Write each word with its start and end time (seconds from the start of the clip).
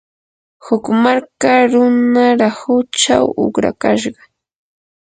huk 0.65 0.85
marka 1.03 1.53
runa 1.71 2.25
rahuchaw 2.39 3.25
uqrakashqa. 3.43 4.23